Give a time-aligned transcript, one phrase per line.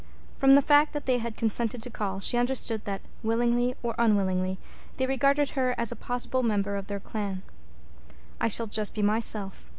[0.35, 4.57] From the fact that they had consented to call she understood that, willingly or unwillingly,
[4.97, 7.43] they regarded her as a possible member of their clan.
[8.39, 9.69] "I shall just be myself.